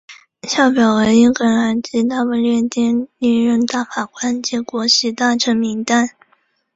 [0.47, 6.09] 下表为英格兰及大不列颠历任大法官及国玺大臣名单。